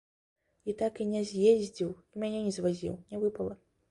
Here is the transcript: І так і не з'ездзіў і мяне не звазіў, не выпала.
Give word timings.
І 0.71 0.73
так 0.79 1.01
і 1.05 1.05
не 1.09 1.21
з'ездзіў 1.31 1.91
і 1.91 2.15
мяне 2.23 2.39
не 2.47 2.53
звазіў, 2.57 2.95
не 3.13 3.21
выпала. 3.25 3.53